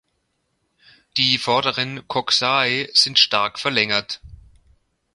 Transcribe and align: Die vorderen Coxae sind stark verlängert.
Die 1.15 1.37
vorderen 1.37 2.07
Coxae 2.07 2.89
sind 2.91 3.19
stark 3.19 3.59
verlängert. 3.59 4.19